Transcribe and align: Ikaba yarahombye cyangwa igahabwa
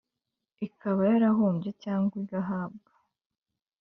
Ikaba 0.67 1.01
yarahombye 1.11 1.69
cyangwa 1.83 2.13
igahabwa 2.21 2.91